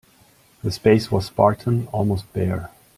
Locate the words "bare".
2.33-2.71